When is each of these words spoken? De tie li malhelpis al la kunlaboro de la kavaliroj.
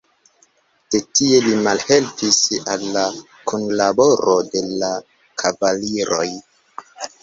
De 0.95 1.01
tie 1.19 1.41
li 1.47 1.53
malhelpis 1.67 2.41
al 2.75 2.87
la 2.97 3.05
kunlaboro 3.53 4.37
de 4.53 4.67
la 4.83 4.93
kavaliroj. 5.47 6.29